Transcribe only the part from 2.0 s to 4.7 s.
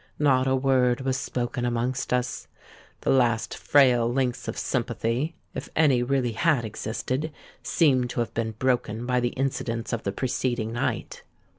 us. The last frail links of